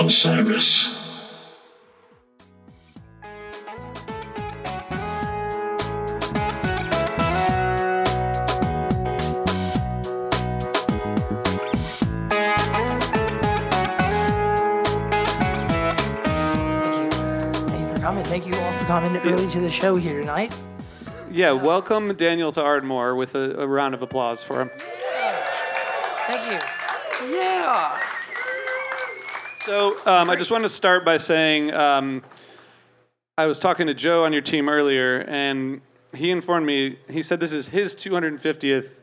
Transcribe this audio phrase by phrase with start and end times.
[0.00, 0.96] Osiris.
[15.60, 17.10] Thank you.
[17.68, 18.24] Thank you for coming.
[18.24, 20.54] Thank you all for coming early to the show here tonight.
[21.30, 24.70] Yeah, welcome Daniel to Ardmore with a, a round of applause for him.
[26.26, 26.58] Thank you.
[27.36, 28.19] Yeah.
[29.70, 32.24] So um, I just want to start by saying um,
[33.38, 35.80] I was talking to Joe on your team earlier, and
[36.12, 36.98] he informed me.
[37.08, 38.96] He said this is his 250th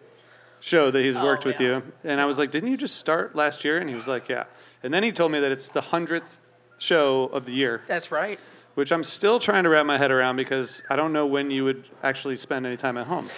[0.59, 1.67] show that he's worked with yeah.
[1.67, 4.27] you, and I was like, "Didn't you just start last year?" And he was like,
[4.27, 4.43] "Yeah."
[4.83, 6.37] And then he told me that it's the hundredth
[6.77, 8.37] show of the year, That's right.
[8.75, 11.63] which I'm still trying to wrap my head around because I don't know when you
[11.63, 13.29] would actually spend any time at home.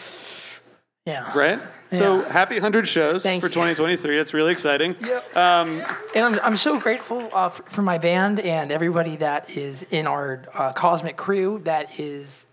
[1.09, 1.38] Yeah.
[1.38, 1.59] Right?
[1.91, 2.31] So Yeah.
[2.31, 3.54] happy 100 shows Thank for you.
[3.54, 4.20] 2023.
[4.20, 4.95] It's really exciting.
[5.36, 5.84] And
[6.16, 10.44] I'm, I'm so grateful uh, for, for my band and everybody that is in our
[10.53, 12.45] uh, cosmic crew that is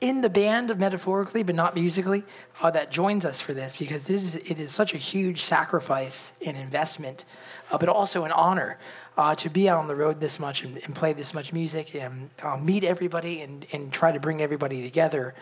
[0.00, 2.22] in the band metaphorically but not musically
[2.62, 6.32] uh, that joins us for this because it is, it is such a huge sacrifice
[6.44, 7.24] and investment
[7.70, 8.78] uh, but also an honor
[9.18, 11.94] uh, to be out on the road this much and, and play this much music
[11.94, 15.34] and uh, meet everybody and, and try to bring everybody together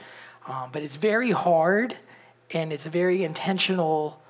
[0.48, 1.94] um, but it's very hard
[2.50, 4.20] and it's a very intentional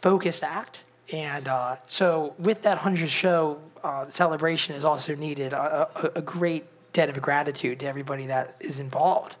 [0.00, 0.82] focused act.
[1.12, 6.22] And uh, so, with that 100th show, uh, celebration is also needed a, a, a
[6.22, 9.36] great debt of gratitude to everybody that is involved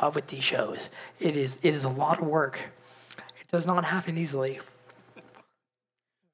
[0.00, 0.90] uh, with these shows.
[1.18, 2.60] It is, it is a lot of work,
[3.40, 4.60] it does not happen easily.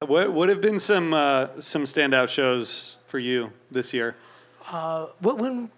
[0.01, 4.15] What would have been some uh, some standout shows for you this year?
[5.21, 5.71] When, when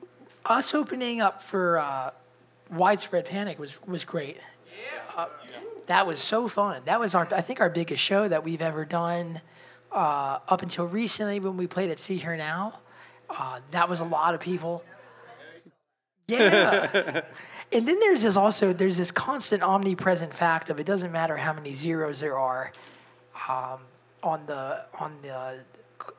[0.44, 2.10] us opening up for uh,
[2.70, 4.38] Widespread Panic was, was great.
[5.16, 5.26] Uh,
[5.86, 6.82] that was so fun.
[6.84, 9.40] That was our, I think, our biggest show that we've ever done
[9.92, 12.78] uh, up until recently when we played at Sea.Hear.Now.
[13.28, 14.84] Uh, that was a lot of people.
[16.26, 17.22] Yeah.
[17.72, 21.52] and then there's this also there's this constant omnipresent fact of it doesn't matter how
[21.52, 22.72] many zeros there are
[23.48, 23.80] um,
[24.22, 25.60] on the on the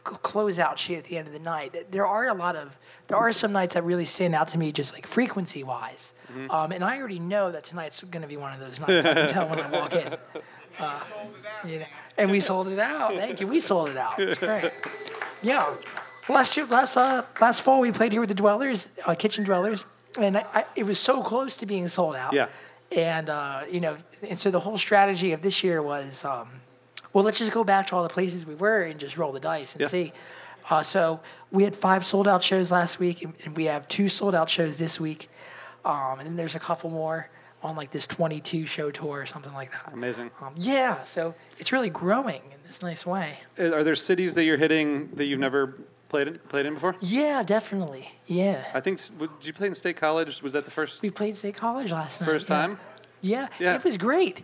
[0.03, 1.91] closeout sheet at the end of the night.
[1.91, 4.71] There are a lot of there are some nights that really stand out to me
[4.71, 6.13] just like frequency wise.
[6.49, 9.05] Um, and I already know that tonight's going to be one of those nights.
[9.05, 10.15] I can tell when I walk in.
[10.79, 10.99] Uh,
[11.67, 11.85] you know,
[12.17, 13.13] and we sold it out.
[13.13, 13.45] Thank you.
[13.45, 14.17] We sold it out.
[14.17, 14.71] It's great.
[15.43, 15.75] Yeah.
[16.29, 19.85] Last year, last uh, last fall, we played here with the Dwellers, uh, Kitchen Dwellers,
[20.17, 22.31] and I, I, it was so close to being sold out.
[22.33, 22.47] Yeah.
[22.91, 26.47] And uh, you know, and so the whole strategy of this year was, um,
[27.11, 29.39] well, let's just go back to all the places we were and just roll the
[29.41, 29.87] dice and Yeah.
[29.87, 30.13] see.
[30.69, 31.19] Uh, so
[31.51, 34.49] we had five sold out shows last week, and, and we have two sold out
[34.49, 35.29] shows this week,
[35.85, 37.29] um, and then there's a couple more
[37.63, 39.91] on like this 22 show tour or something like that.
[39.93, 40.31] Amazing.
[40.41, 43.37] Um, yeah, so it's really growing in this nice way.
[43.59, 45.77] Uh, Are there cities that you're hitting that you've never
[46.09, 46.95] played in, played in before?
[47.01, 48.09] Yeah, definitely.
[48.25, 48.65] Yeah.
[48.73, 48.99] I think.
[49.19, 50.41] Did you play in State College?
[50.41, 52.27] Was that the first We played State College last night.
[52.27, 52.79] first time?
[53.21, 53.47] Yeah.
[53.59, 53.75] Yeah.
[53.75, 54.43] it was great.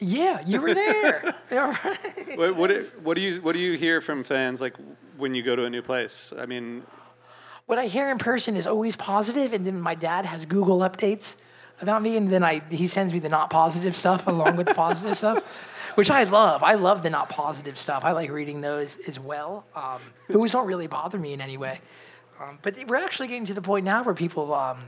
[0.00, 1.34] Yeah, you were there.
[1.50, 2.36] yeah, right.
[2.38, 4.74] What, what, do- what do you what do you hear from fans like
[5.16, 6.32] when you go to a new place?
[6.36, 6.82] I mean,
[7.66, 11.36] What I hear in person is always positive, and then my dad has Google updates
[11.80, 14.74] about me, and then I he sends me the not positive stuff along with the
[14.74, 15.42] positive stuff,
[15.94, 16.62] which I love.
[16.62, 18.04] I love the not positive stuff.
[18.04, 19.64] I like reading those as well.
[19.74, 21.80] Um, those don't really bother me in any way.
[22.40, 24.78] Um, but we're actually getting to the point now where people um,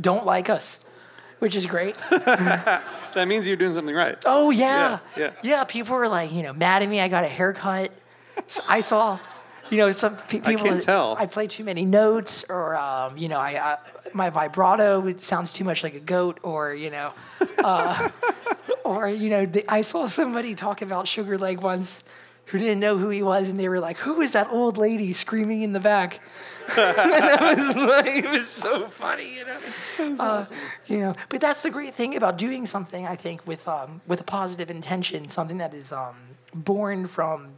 [0.00, 0.78] don't like us,
[1.40, 1.96] which is great.
[2.10, 4.16] that means you're doing something right.
[4.24, 5.00] Oh yeah.
[5.16, 5.64] Yeah, yeah.
[5.64, 7.00] people were like, you know, mad at me.
[7.00, 7.90] I got a haircut.
[8.46, 9.18] So I saw,
[9.70, 10.64] you know, some pe- people.
[10.66, 11.16] can't tell.
[11.18, 13.78] I play too many notes, or um, you know, I, I
[14.12, 17.12] my vibrato it sounds too much like a goat, or you know,
[17.58, 18.08] uh,
[18.84, 22.02] or you know, the, I saw somebody talk about Sugar Leg once.
[22.46, 25.12] Who didn't know who he was, and they were like, "Who is that old lady
[25.12, 26.20] screaming in the back?"
[26.76, 30.16] and that was like, it was so funny, you know.
[30.18, 30.44] Uh,
[30.86, 33.06] you know, but that's the great thing about doing something.
[33.06, 36.16] I think with um, with a positive intention, something that is um,
[36.52, 37.52] born from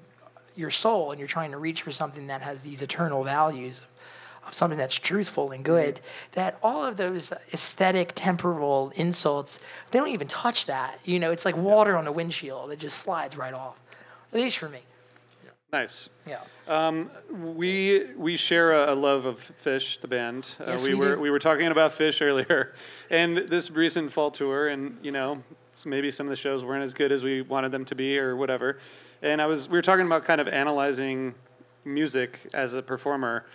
[0.57, 3.81] your soul, and you're trying to reach for something that has these eternal values
[4.47, 6.01] of something that's truthful and good.
[6.33, 9.61] That all of those aesthetic, temporal insults,
[9.91, 10.99] they don't even touch that.
[11.05, 13.79] You know, it's like water on a windshield; it just slides right off.
[14.33, 14.81] At least for me.
[15.73, 16.11] Nice.
[16.27, 16.41] Yeah.
[17.31, 20.47] We we share a, a love of Phish, the band.
[20.61, 21.21] Uh, Yes, we we were do.
[21.23, 22.75] we were talking about Phish earlier,
[23.09, 25.43] and this recent fall tour, and you know,
[25.87, 28.37] maybe some of the shows weren't as good as we wanted them to be, or
[28.37, 28.79] whatever.
[29.23, 31.35] And I was we were talking about kind of analyzing
[31.85, 33.47] music as a performer.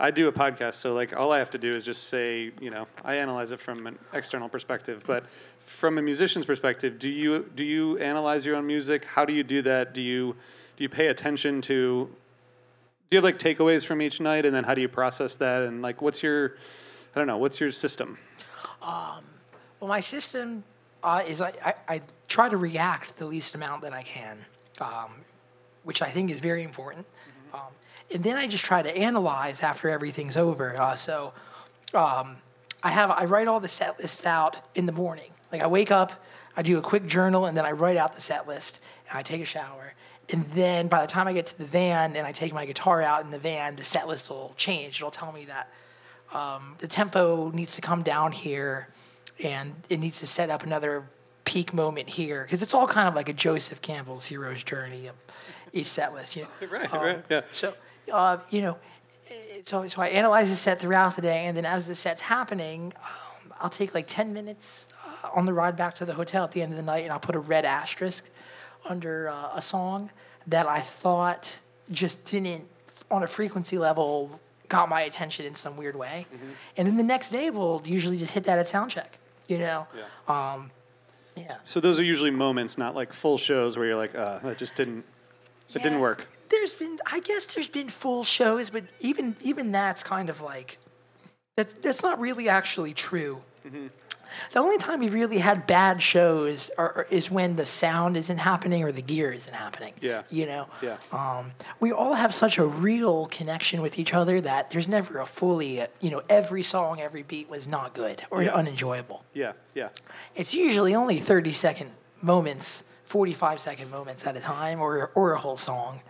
[0.00, 2.70] I do a podcast, so like all I have to do is just say, you
[2.70, 5.24] know, I analyze it from an external perspective, but
[5.64, 9.04] from a musician's perspective, do you do you analyze your own music?
[9.04, 9.94] How do you do that?
[9.94, 10.34] Do you
[10.76, 12.10] do you pay attention to
[13.10, 15.62] Do you have like takeaways from each night, and then how do you process that?
[15.62, 16.56] And like, what's your,
[17.14, 18.18] I don't know, what's your system?
[19.80, 20.64] Well, my system
[21.02, 24.38] uh, is I, I, I try to react the least amount that I can,
[24.80, 25.10] um,
[25.82, 27.06] which I think is very important.
[27.52, 27.60] Um,
[28.12, 30.80] and then I just try to analyze after everything's over.
[30.80, 31.32] Uh, so
[31.94, 32.36] um,
[32.82, 35.30] I have I write all the set lists out in the morning.
[35.52, 36.12] Like I wake up,
[36.56, 39.22] I do a quick journal, and then I write out the set list, and I
[39.22, 39.94] take a shower.
[40.30, 43.02] And then by the time I get to the van and I take my guitar
[43.02, 44.96] out in the van, the set list will change.
[44.96, 45.68] It'll tell me that
[46.32, 48.88] um, the tempo needs to come down here
[49.42, 51.04] and it needs to set up another
[51.44, 55.14] peak moment here because it's all kind of like a Joseph Campbell's hero's journey of
[55.72, 56.36] each set list.
[56.36, 56.48] You know?
[56.70, 57.40] Right, Um, right, yeah.
[57.52, 57.74] So,
[58.12, 58.76] uh, you know,
[59.28, 62.22] eh, so so I analyze the set throughout the day, and then as the set's
[62.22, 64.88] happening, um, I'll take like ten minutes
[65.24, 67.12] uh, on the ride back to the hotel at the end of the night, and
[67.12, 68.24] I'll put a red asterisk
[68.84, 70.10] under uh, a song
[70.46, 71.58] that I thought
[71.90, 72.66] just didn't,
[73.10, 74.38] on a frequency level,
[74.68, 76.26] got my attention in some weird way.
[76.34, 76.50] Mm-hmm.
[76.76, 79.18] And then the next day, we'll usually just hit that at sound check.
[79.48, 79.86] You know.
[79.94, 80.52] Yeah.
[80.54, 80.70] Um,
[81.36, 81.56] yeah.
[81.64, 84.74] So those are usually moments, not like full shows where you're like, uh, that just
[84.74, 85.04] didn't,
[85.74, 86.28] it didn't work.
[86.48, 90.78] There's been, I guess, there's been full shows, but even even that's kind of like
[91.56, 91.82] that.
[91.82, 93.42] That's not really actually true.
[93.66, 93.86] Mm-hmm.
[94.52, 98.38] The only time we really had bad shows are, are- is when the sound isn't
[98.38, 99.94] happening or the gear isn't happening.
[100.00, 100.22] Yeah.
[100.30, 100.66] You know.
[100.82, 100.96] Yeah.
[101.12, 105.26] Um, we all have such a real connection with each other that there's never a
[105.26, 108.54] fully, uh, you know, every song, every beat was not good or Yeah.
[108.54, 109.24] unenjoyable.
[109.34, 109.88] Yeah, yeah.
[110.34, 111.90] It's usually only 30 second
[112.22, 116.00] moments, 45 second moments at a time, or or a whole song.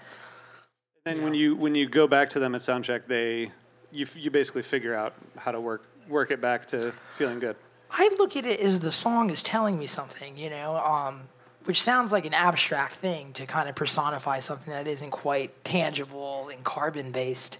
[1.06, 3.52] And when you when you go back to them at soundcheck, they
[3.92, 7.56] you you basically figure out how to work work it back to feeling good.
[7.96, 11.22] I look at it as the song is telling me something, you know, um,
[11.64, 16.48] which sounds like an abstract thing to kind of personify something that isn't quite tangible
[16.52, 17.58] and carbon based.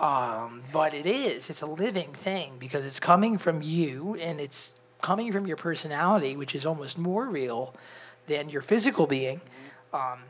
[0.00, 1.48] Um, but it is.
[1.48, 6.36] It's a living thing because it's coming from you and it's coming from your personality,
[6.36, 7.72] which is almost more real
[8.26, 9.40] than your physical being.
[9.92, 10.22] Um,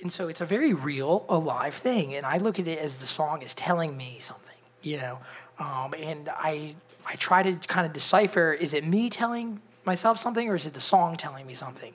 [0.00, 2.14] and so it's a very real, alive thing.
[2.14, 5.20] And I look at it as the song is telling me something, you know.
[5.60, 6.74] Um, and I
[7.06, 10.74] I try to kind of decipher: is it me telling myself something, or is it
[10.74, 11.92] the song telling me something?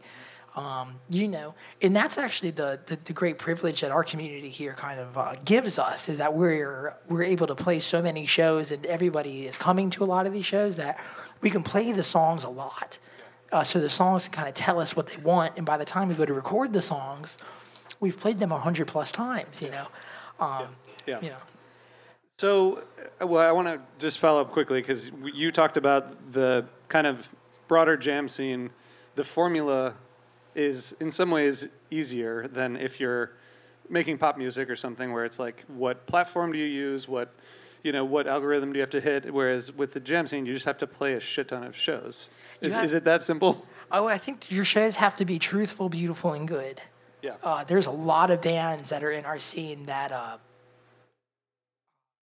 [0.56, 4.74] Um, you know, and that's actually the, the the great privilege that our community here
[4.74, 8.72] kind of uh, gives us is that we're we're able to play so many shows,
[8.72, 11.00] and everybody is coming to a lot of these shows that
[11.42, 12.98] we can play the songs a lot.
[13.52, 15.86] Uh, so the songs can kind of tell us what they want, and by the
[15.86, 17.38] time we go to record the songs,
[18.00, 19.62] we've played them a hundred plus times.
[19.62, 19.88] You know,
[20.40, 20.68] um,
[21.06, 21.22] Yeah.
[21.22, 21.38] you know.
[22.40, 22.84] So,
[23.20, 27.08] uh, well, I want to just follow up quickly because you talked about the kind
[27.08, 27.30] of
[27.68, 28.70] broader jam scene.
[29.16, 29.96] The formula
[30.54, 33.32] is in some ways easier than if you're
[33.90, 37.08] making pop music or something where it's like, what platform do you use?
[37.08, 37.34] What,
[37.82, 39.34] you know, what algorithm do you have to hit?
[39.34, 42.30] Whereas with the jam scene, you just have to play a shit ton of shows.
[42.62, 43.66] Is, have- is it that simple?
[43.92, 46.84] Oh, I think your shows have to be truthful, beautiful, and good.
[47.24, 47.38] Yeah.
[47.42, 50.38] Uh, there's a lot of bands that are in our scene that, uh,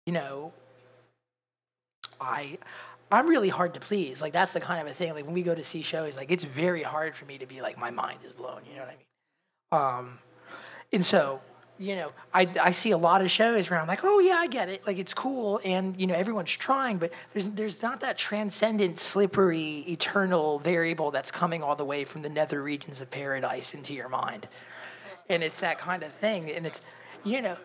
[0.07, 0.53] you know,
[2.19, 2.57] I,
[3.11, 4.21] I'm really hard to please.
[4.21, 5.13] Like that's the kind of a thing.
[5.13, 7.61] Like when we go to see shows, like it's very hard for me to be
[7.61, 8.61] like my mind is blown.
[8.67, 10.07] You know what I mean?
[10.09, 10.19] Um,
[10.93, 11.41] and so,
[11.77, 14.47] you know, I, I see a lot of shows where I'm like, oh yeah, I
[14.47, 14.87] get it.
[14.87, 19.79] Like it's cool, and you know, everyone's trying, but there's there's not that transcendent, slippery,
[19.89, 24.07] eternal variable that's coming all the way from the nether regions of paradise into your
[24.07, 24.47] mind,
[25.27, 26.81] and it's that kind of thing, and it's,
[27.25, 27.57] you know.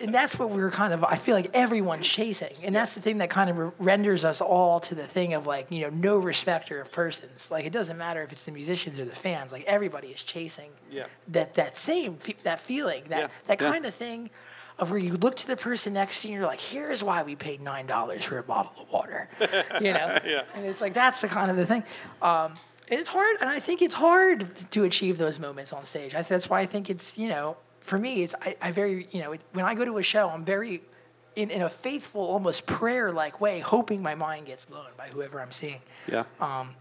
[0.00, 1.02] And that's what we're kind of.
[1.04, 4.80] I feel like everyone's chasing, and that's the thing that kind of renders us all
[4.80, 7.50] to the thing of like you know no respecter of persons.
[7.50, 9.52] Like it doesn't matter if it's the musicians or the fans.
[9.52, 11.06] Like everybody is chasing Yeah.
[11.28, 13.70] that that same fe- that feeling that Yeah, that yeah.
[13.70, 14.30] kind of thing
[14.78, 17.22] of where you look to the person next to you and you're like here's why
[17.22, 19.26] we paid nine dollars for a bottle of water
[19.80, 20.42] you know Yeah.
[20.54, 21.82] and it's like that's the kind of the thing
[22.20, 22.52] um,
[22.86, 26.50] it's hard and i think it's hard to achieve those moments on stage I, that's
[26.50, 29.40] why i think it's you know for me it's i, I very you know it,
[29.52, 30.82] when i go to a show i'm very
[31.34, 35.40] in, in a faithful almost prayer like way hoping my mind gets blown by whoever
[35.40, 36.24] i'm seeing Yeah.
[36.40, 36.74] um,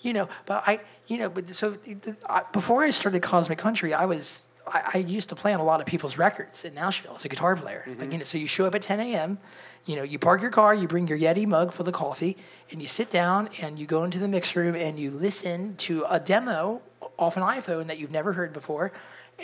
[0.00, 3.94] you know, but I, you know, but so the, I, before I started Cosmic Country,
[3.94, 7.14] I was, I, I used to play on a lot of people's records in Nashville
[7.14, 7.84] as a guitar player.
[7.98, 9.38] Like, you know, so you show up at 10 a.m.,
[9.86, 12.36] you know, you park your car, you bring your Yeti mug full of coffee,
[12.70, 16.04] and you sit down and you go into the mix room and you listen to
[16.10, 16.82] a demo
[17.18, 18.92] off an iPhone that you've never heard before,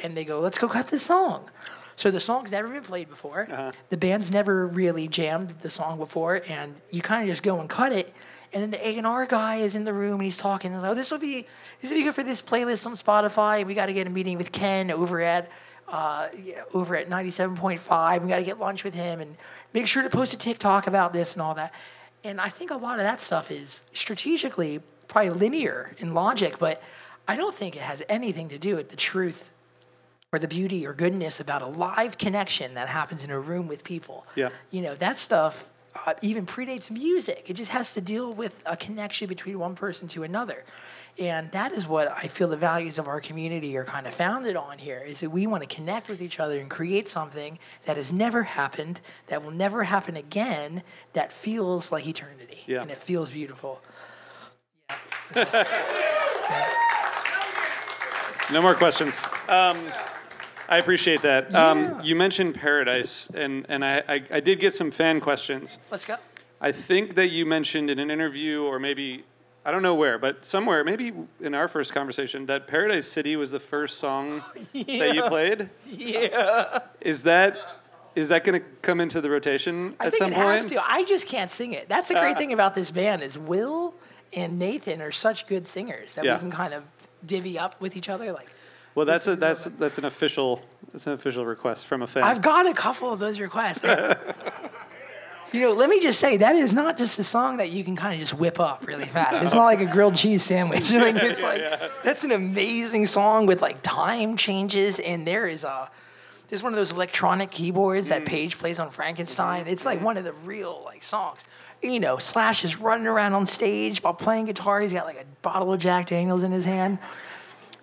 [0.03, 1.51] and they go, let's go cut this song.
[1.97, 3.47] So the song's never been played before.
[3.91, 7.69] The band's never really jammed the song before, and you kind of just go and
[7.69, 8.15] cut it.
[8.53, 10.73] And then the A and R guy is in the room and he's talking.
[10.73, 11.47] He's like, "Oh, this will be
[11.81, 13.67] this will be good for this playlist on Spotify.
[13.67, 15.51] We got to get a meeting with Ken over at
[15.89, 16.29] uh,
[16.73, 18.23] over at 97.5.
[18.23, 19.37] We got to get lunch with him and
[19.73, 21.75] make sure to post a TikTok about this and all that.
[22.25, 26.83] And I think a lot of that stuff is strategically probably linear in logic, but
[27.27, 29.51] I don't think it has anything to do with the truth
[30.33, 33.83] or the beauty or goodness about a live connection that happens in a room with
[33.83, 34.25] people.
[34.37, 34.51] Yeah.
[34.71, 35.69] You know, that stuff
[36.07, 37.47] uh, even predates music.
[37.49, 40.65] It just has to deal with a connection between one person to another.
[41.19, 44.55] And that is what I feel the values of our community are kind of founded
[44.55, 47.97] on here is that we want to connect with each other and create something that
[47.97, 52.61] has never happened, that will never happen again, that feels like eternity.
[52.67, 52.83] Yeah.
[52.83, 53.83] And it feels beautiful.
[58.53, 59.21] No more questions.
[59.49, 59.79] Um,
[60.71, 61.55] I appreciate that.
[61.55, 62.03] Um, Yeah.
[62.03, 65.79] you mentioned Paradise, and, and I, I, I did get some fan questions.
[65.91, 66.17] Let's go.
[66.61, 69.25] I think that you mentioned in an interview, or maybe,
[69.65, 73.51] I don't know where, but somewhere, maybe in our first conversation, that Paradise City was
[73.51, 75.71] the first song that you played.
[75.87, 76.81] Yeah.
[77.01, 77.57] Is that
[78.17, 80.49] is that going to come into the rotation I at think some it point?
[80.63, 80.85] has to.
[80.85, 81.89] I just can't sing it.
[81.89, 83.95] That's the great thing about this band is Will
[84.33, 86.35] and Nathan are such good singers that Yeah.
[86.35, 86.83] we can kind of
[87.25, 88.33] divvy up with each other.
[88.33, 88.49] Like
[88.95, 92.25] Well, that's a that's that's an official that's an official request from a fan.
[92.25, 93.85] I've got a couple of those requests.
[95.53, 97.97] you know, let me just say that is not just a song that you can
[97.97, 99.43] kind of just whip up really fast.
[99.45, 100.93] It's not like a grilled cheese sandwich.
[100.93, 101.63] like it's like
[102.03, 105.91] that's an amazing song with like time changes and there is a
[106.49, 108.27] there's one of those electronic keyboards that mm.
[108.27, 109.67] Page plays on Frankenstein.
[109.69, 110.07] It's like mm-hmm.
[110.07, 111.45] one of the real like songs.
[111.81, 114.81] You know, Slash is running around on stage while playing guitar.
[114.81, 116.99] He's got like a bottle of Jack Daniels in his hand.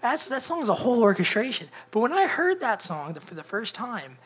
[0.01, 1.70] That's that song is a whole orchestration.
[1.92, 4.18] But when I heard that song the, for the first time,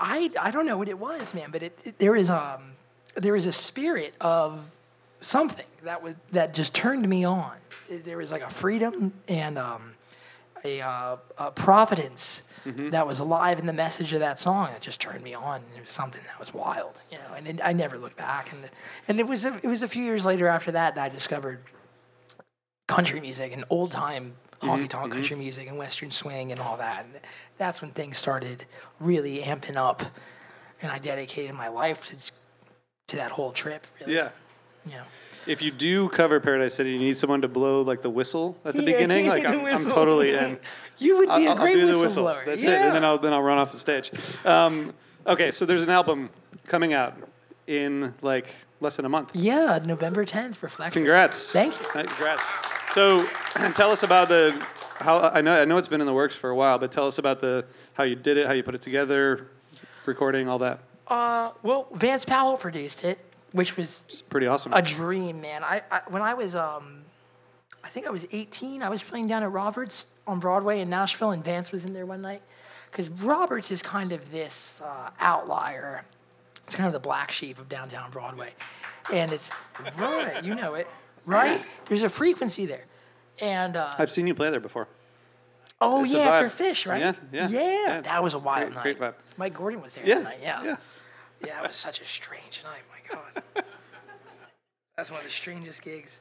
[0.00, 1.50] I I don't know what it was, man.
[1.50, 2.72] But it, it there is um
[3.14, 4.70] there is a spirit of
[5.20, 7.52] something that was that just turned me on.
[7.88, 9.92] There was like a freedom and um,
[10.64, 15.00] a, uh, a providence that was alive in the message of that song that just
[15.00, 15.60] turned me on.
[15.76, 17.34] It was something that was wild, you know.
[17.36, 18.52] And it, I never looked back.
[18.52, 18.70] And
[19.08, 21.60] and it was a, it was a few years later after that that I discovered
[22.86, 27.04] country music and old time honky tonk country music and western swing and all that.
[27.04, 27.20] And
[27.58, 28.64] that's when things started
[29.00, 30.02] really amping up,
[30.80, 32.16] and I dedicated my life to
[33.08, 33.86] to that whole trip.
[34.00, 34.14] Really.
[34.14, 34.30] yeah.
[34.86, 35.02] Know.
[35.46, 38.74] If you do cover Paradise City, you need someone to blow like the whistle at
[38.74, 39.26] the Yeah, beginning.
[39.28, 40.58] Like I'm, I'm totally in.
[40.98, 42.24] You would be I'll, a I'll great do the whistle.
[42.26, 42.44] whistleblower.
[42.44, 42.70] That's yeah.
[42.70, 44.12] it, and then I'll then I'll run off the stage.
[44.44, 44.92] Um,
[45.26, 46.30] okay, so there's an album
[46.68, 47.16] coming out
[47.66, 49.30] in like less than a month.
[49.34, 50.92] yeah, November 10th, Reflector.
[50.98, 51.50] Congrats!
[51.50, 51.86] Thank you.
[51.86, 52.42] Congrats.
[52.92, 53.26] So,
[53.74, 54.64] tell us about the
[54.96, 57.06] how I know I know it's been in the works for a while, but tell
[57.06, 59.48] us about the how you did it, how you put it together,
[60.06, 60.80] recording, all that.
[61.08, 63.18] Uh, well, Vance Powell produced it,
[63.52, 64.72] which was It's pretty awesome.
[64.72, 65.64] a dream, man.
[65.64, 67.02] I, I when I was um,
[67.82, 68.82] I think I was 18.
[68.82, 72.06] I was playing down at Roberts on Broadway in Nashville, and Vance was in there
[72.06, 72.42] one night.
[72.90, 76.04] Because Roberts is kind of this uh, outlier.
[76.64, 78.50] It's kind of the black sheep of downtown Broadway,
[79.12, 79.50] and it's
[79.98, 80.44] right.
[80.44, 80.86] You know it,
[81.26, 81.62] right?
[81.86, 82.84] There's a frequency there,
[83.40, 84.88] and uh, I've seen you play there before.
[85.80, 86.64] oh it's yeah, after.
[86.64, 87.00] Phish, right?
[87.00, 87.48] Yeah, yeah.
[87.48, 87.86] yeah.
[87.88, 88.82] Yeah, that was a wild great- night.
[88.82, 89.14] great vibe.
[89.36, 90.38] Mike Gordon was there Yeah, that night.
[90.42, 90.76] Yeah, yeah.
[91.46, 91.58] yeah.
[91.62, 92.82] It was such a strange night.
[92.90, 93.42] My God,
[94.96, 96.20] that's one of the strangest gigs.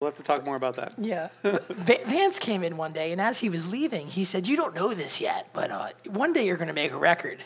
[0.00, 0.94] We'll have to talk more about that.
[0.96, 1.28] Yeah.
[1.42, 4.72] Va- Vance came in one day, and as he was leaving, he said, "You don't
[4.74, 7.38] know this yet, but uh, one day you're going to make a record,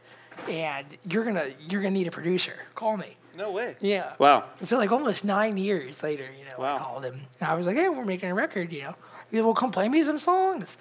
[0.51, 2.55] and you're gonna you're gonna need a producer.
[2.75, 3.77] Call me." No way.
[3.81, 4.13] Yeah.
[4.19, 4.45] Wow.
[4.63, 6.77] So like almost nine years later, you know, Wow.
[6.77, 8.95] I called him, and I was like, "Hey, we're making a record, you know.
[9.31, 10.77] He said, well, come play me some songs."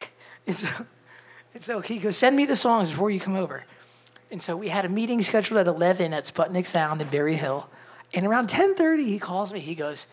[0.46, 0.68] And so,
[1.54, 3.64] and so he goes, "Send me the songs before you come over."
[4.30, 7.68] And so we had a meeting scheduled at 11 at Sputnik Sound in Berry Hill.
[8.14, 9.60] And around 10:30, he calls me.
[9.60, 10.06] He goes,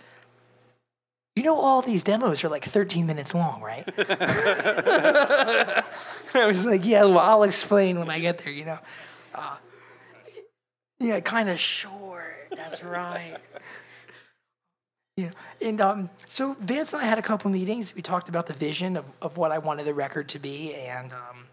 [1.35, 3.85] "You know, all these demos are like 13 minutes long, right?"
[6.33, 8.79] I was like, "Yeah, well, I'll explain when I get there." You know,
[9.33, 9.55] uh,
[10.99, 12.47] yeah, kind of short.
[12.55, 13.37] That's right.
[15.19, 15.31] Yeah,
[15.63, 17.95] and um, so Vance and I had a couple meetings.
[17.95, 21.11] We talked about the vision of, of what I wanted the record to be, and
[21.11, 21.47] um,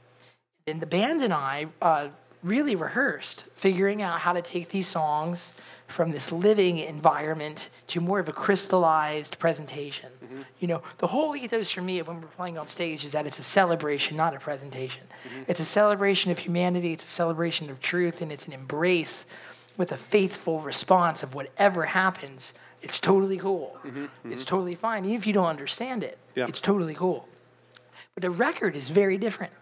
[0.67, 2.09] and the band and I uh,
[2.43, 5.55] really rehearsed, figuring out how to take these songs
[5.95, 10.11] from this living environment to more of a crystallized presentation.
[10.25, 10.43] Mm-hmm.
[10.59, 13.39] You know, the whole ethos for me when we're playing on stage is that it's
[13.39, 15.05] a celebration, not a presentation.
[15.05, 15.43] Mm-hmm.
[15.47, 19.25] It's a celebration of humanity, it's a celebration of truth, and it's an embrace
[19.77, 22.55] with a faithful response of whatever happens.
[22.83, 23.79] It's totally cool.
[23.85, 24.33] Mm-hmm.
[24.33, 25.05] It's totally fine.
[25.05, 26.49] Even if you don't understand it, Yeah.
[26.49, 27.29] it's totally cool.
[28.17, 29.53] But a record is very different.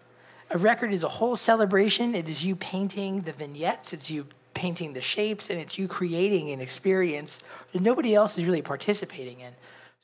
[0.49, 2.15] A record is a whole celebration.
[2.15, 6.49] It is you painting the vignettes, it's you painting the shapes, and it's you creating
[6.51, 7.39] an experience
[7.71, 9.53] that nobody else is really participating in.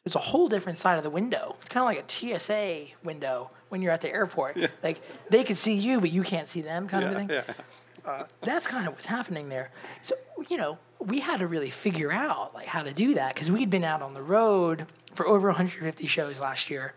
[0.05, 1.55] It's a whole different side of the window.
[1.59, 4.57] It's kind of like a TSA window when you're at the airport.
[4.81, 7.29] Like they can see you, but you can't see them, kind of a Yeah, thing.
[7.29, 7.53] yeah.
[8.05, 9.71] Uh, that's kind of what's happening there.
[10.01, 10.15] So
[10.49, 13.69] you know, we had to really figure out like how to do that because we'd
[13.69, 16.93] been out on the road for over 150 shows last year,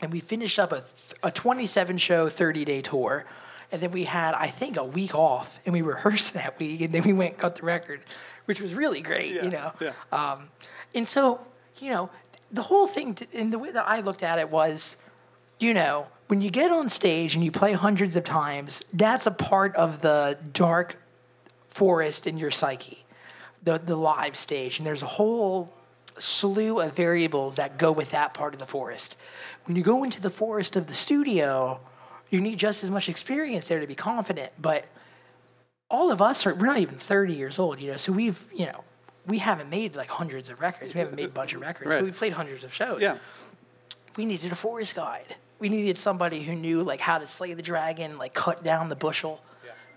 [0.00, 0.84] and we finished up a,
[1.24, 3.26] a 27 show 30 day tour.
[3.70, 6.92] And then we had, I think, a week off, and we rehearsed that week, and
[6.92, 8.00] then we went and cut the record,
[8.46, 9.72] which was really great, Yeah, you know.
[9.80, 9.92] yeah.
[10.12, 10.48] Um,
[10.94, 11.40] and so,
[11.78, 12.10] you know,
[12.50, 14.96] the whole thing, t- and the way that I looked at it was,
[15.60, 19.30] you know, when you get on stage and you play hundreds of times, that's a
[19.30, 20.96] part of the dark
[21.68, 23.04] forest in your psyche,
[23.64, 24.78] the, the live stage.
[24.78, 25.72] And there's a whole
[26.18, 29.16] slew of variables that go with that part of the forest.
[29.64, 31.80] When you go into the forest of the studio,
[32.30, 34.52] you need just as much experience there to be confident.
[34.60, 34.84] But
[35.90, 38.66] all of us are, we're not even 30 years old, you know, so we've, you
[38.66, 38.84] know,
[39.26, 40.94] we haven't made like hundreds of records.
[40.94, 41.96] We haven't made a bunch of records, Right.
[41.98, 43.16] but we've played hundreds of shows Yeah.
[44.16, 45.36] we needed a forest guide.
[45.58, 48.96] We needed somebody who knew like how to slay the dragon, like cut down the
[48.96, 49.40] bushel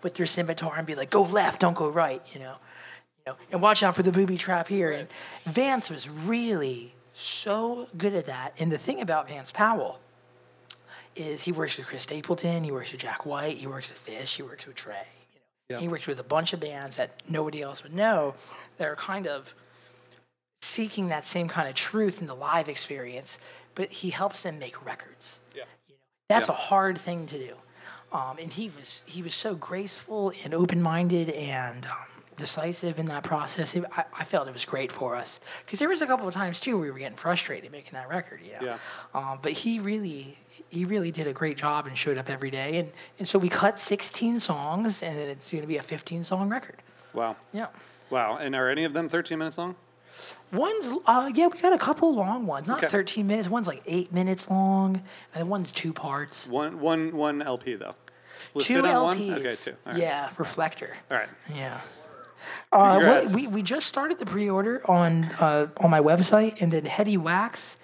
[0.02, 2.56] with their scimitar and be like, go left, don't go right, you know.
[3.28, 4.92] You know, and watch out for the booby trap here.
[4.92, 5.08] And
[5.46, 8.54] Vance was really so good at that.
[8.58, 10.00] And the thing about Vance Powell
[11.16, 14.36] is he works with Chris Stapleton, he works with Jack White, he works with Phish,
[14.36, 14.96] he works with Trey.
[14.96, 15.78] You know.
[15.78, 15.80] Yeah.
[15.80, 18.36] He works with a bunch of bands that nobody else would know
[18.78, 19.54] that are kind of
[20.62, 23.38] seeking that same kind of truth in the live experience,
[23.76, 25.40] but he helps them make records.
[25.56, 25.64] Yeah.
[26.30, 26.54] That's Yeah.
[26.54, 27.56] a hard thing to do.
[28.12, 31.92] Um, and he was he was so graceful and open minded and um,
[32.36, 33.74] decisive in that process.
[33.74, 36.34] It, I, I felt it was great for us because there was a couple of
[36.34, 38.42] times too where we were getting frustrated making that record.
[38.44, 38.60] You know?
[38.62, 38.78] Yeah.
[39.14, 40.38] Um, but he really
[40.70, 42.78] he really did a great job and showed up every day.
[42.78, 46.24] And and so we cut 16 songs and then it's going to be a 15
[46.24, 46.78] song record.
[47.14, 47.36] Wow.
[47.54, 47.68] Yeah.
[48.10, 48.38] Wow.
[48.38, 49.76] And are any of them 13 minutes long?
[50.52, 52.68] One's, uh, yeah, we got a couple long ones.
[52.68, 52.88] Not Okay.
[52.88, 53.48] 13 minutes.
[53.48, 55.02] One's like eight minutes long,
[55.34, 56.46] and one's two parts.
[56.48, 57.96] One, one, one LP though.
[58.54, 59.04] Will two LPs.
[59.30, 59.34] one?
[59.40, 59.72] Okay, two.
[59.86, 60.02] All right.
[60.02, 60.94] Yeah, Reflector.
[61.10, 61.30] All right.
[61.56, 61.80] Yeah.
[62.72, 66.86] Uh, well, we, we just started the pre-order on uh, on my website, and then
[66.86, 67.78] Heady Wax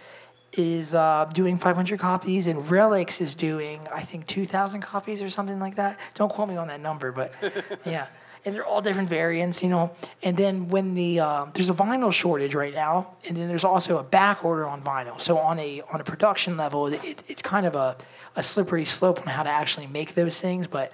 [0.57, 5.59] is uh, doing 500 copies, and Relix is doing I think 2,000 copies or something
[5.59, 5.99] like that.
[6.15, 7.33] Don't quote me on that number, but
[7.85, 8.07] yeah.
[8.45, 9.91] And they're all different variants, you know.
[10.23, 13.97] And then when the uh, there's a vinyl shortage right now, and then there's also
[13.97, 15.19] a back order on vinyl.
[15.19, 17.97] So on a on a production level, it, it's kind of a,
[18.35, 20.91] a slippery slope on how to actually make those things, but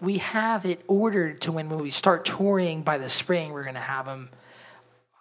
[0.00, 3.74] we have it ordered to when, when we start touring by the spring, we're going
[3.74, 4.30] to have them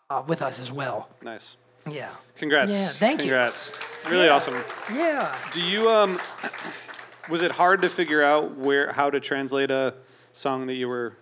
[0.09, 1.09] uh, with us as well.
[1.21, 1.57] Nice.
[1.91, 2.09] Yeah.
[2.37, 2.71] Congrats.
[2.71, 3.31] Yeah, thank you.
[3.31, 3.71] Congrats.
[4.09, 4.35] Really Yeah.
[4.35, 4.55] awesome.
[4.93, 5.35] Yeah.
[5.51, 6.19] Do you um
[7.29, 9.93] was it hard to figure out where how to translate a
[10.33, 11.13] song that you were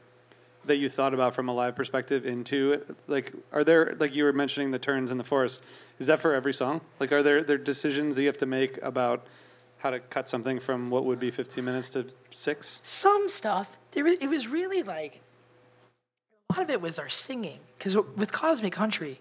[0.66, 2.84] that you thought about from a live perspective into?
[3.08, 5.62] Like are there like you were mentioning the turns in the forest.
[6.00, 6.82] Is that for every song?
[7.00, 9.26] Like are there there decisions that you have to make about
[9.80, 12.80] how to cut something from what would be 15 minutes to 6?
[12.82, 15.22] Some stuff, there was, it was really like,
[16.50, 17.60] a lot of it was our singing.
[17.78, 19.20] Because with Cosmic Country,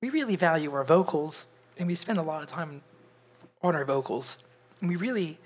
[0.00, 1.46] we really value our vocals,
[1.78, 2.82] and we spend a lot of time
[3.62, 4.38] on our vocals.
[4.80, 5.38] And we really,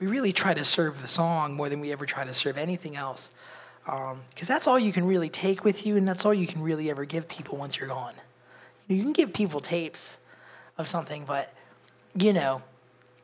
[0.00, 2.96] we really try to serve the song more than we ever try to serve anything
[2.96, 3.32] else.
[3.84, 6.90] Because that's all you can really take with you, and that's all you can really
[6.90, 8.14] ever give people once you're gone.
[8.88, 10.18] You can give people tapes
[10.78, 11.52] of something, but
[12.14, 12.62] you know,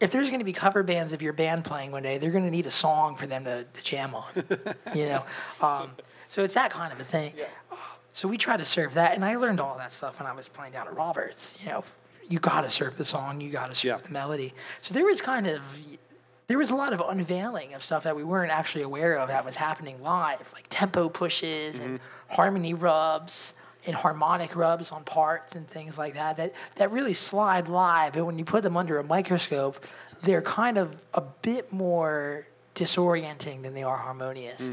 [0.01, 2.45] if there's going to be cover bands of your band playing one day, they're going
[2.45, 4.25] to need a song for them to, to jam on.
[4.95, 5.25] you know,
[5.61, 5.91] um,
[6.29, 7.33] so it's that kind of a thing.
[7.71, 7.77] Uh,
[8.17, 10.49] So we try to serve that, and I learned all that stuff when I was
[10.49, 11.55] playing down at Roberts.
[11.63, 11.85] You know,
[12.31, 14.07] you got to serve the song, you got to serve Yeah.
[14.07, 14.55] the melody.
[14.81, 15.61] So there was kind of
[16.47, 19.45] there was a lot of unveiling of stuff that we weren't actually aware of that
[19.45, 22.01] was happening live, like tempo pushes and
[22.31, 23.53] harmony rubs
[23.85, 28.15] and harmonic rubs on parts and things like that, that that really slide live.
[28.15, 29.85] But when you put them under a microscope,
[30.23, 34.71] they're kind of a bit more disorienting than they are harmonious.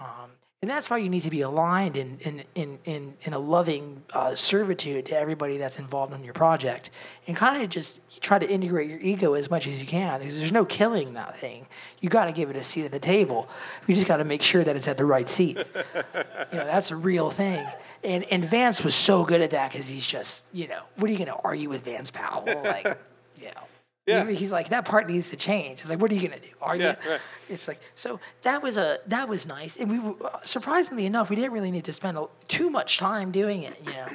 [0.00, 0.30] Um,
[0.62, 4.02] and that's why you need to be aligned in, in, in, in, in a loving
[4.12, 6.90] uh, servitude to everybody that's involved in your project.
[7.26, 10.38] And kind of just try to integrate your ego as much as you can because
[10.38, 11.66] there's no killing that thing.
[12.02, 13.48] You got to give it a seat at the table.
[13.86, 15.56] You just got to make sure that it's at the right seat.
[15.56, 17.66] you know, that's a real thing.
[18.04, 21.12] And, and Vance was so good at that because he's just, you know, what are
[21.12, 22.44] you going to argue with Vance Powell?
[22.44, 22.84] Like,
[23.40, 23.62] you know.
[24.10, 24.30] Yeah.
[24.30, 25.80] He's like that part needs to change.
[25.80, 26.48] It's like, what are you gonna do?
[26.60, 27.20] Are Yeah, right.
[27.48, 31.30] It's like so that was a that was nice, and we were- uh, surprisingly enough,
[31.30, 33.76] we didn't really need to spend a, too much time doing it.
[33.84, 34.08] You know,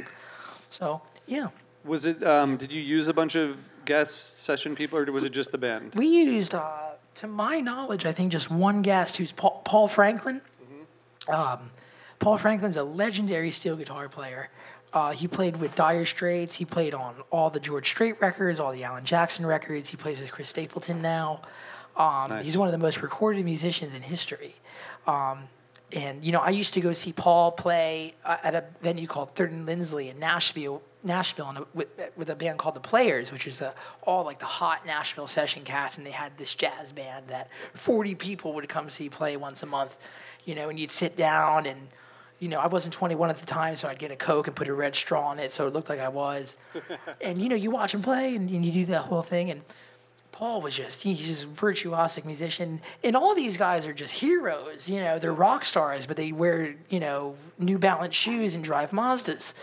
[0.69, 1.47] so yeah,
[1.84, 5.31] Was it um did you use a bunch of guest session people or was it
[5.34, 5.93] just the band?
[5.95, 6.63] we used, uh,
[7.15, 10.41] to my knowledge, I think just one guest who's Paul, Paul Franklin.
[11.27, 11.71] Um,
[12.19, 14.49] Paul Franklin's a legendary steel guitar player.
[14.95, 16.55] Uh, he played with Dire Straits.
[16.55, 19.89] He played on all the George Strait records, all the Alan Jackson records.
[19.89, 21.41] He plays with Chris Stapleton now.
[21.97, 22.45] Um, Nice.
[22.45, 24.55] He's one of the most recorded musicians in history.
[25.05, 25.49] Um,
[25.91, 29.36] and you know, I used to go see Paul play uh, at a venue called
[29.36, 33.34] Third and Lindsley in Nashville, Nashville, in a, with, with a band called the Players,
[33.34, 36.93] which is a, all like the hot Nashville session cast, and they had this jazz
[36.93, 39.97] band that 40 people would come see play once a month,
[40.45, 41.89] you know, and you'd sit down and.
[42.39, 44.67] You know, I wasn't 21 at the time, so I'd get a Coke and put
[44.67, 46.57] a red straw in it so it looked like I was.
[47.21, 49.51] and, you know, you watch him play and, and you do that whole thing.
[49.51, 49.61] And
[50.35, 54.89] Paul was just he's just a virtuosic musician, and all these guys are just heroes.
[54.89, 58.89] You know, they're rock stars, but they wear you know New Balance shoes and drive
[58.89, 59.53] Mazdas.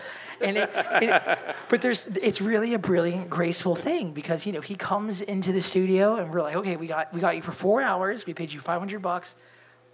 [0.41, 4.73] And it, it, but there's it's really a brilliant, graceful thing because you know he
[4.73, 7.79] comes into the studio and we're like, okay, we got we got you for four
[7.79, 8.25] hours.
[8.25, 9.35] We paid you five hundred bucks,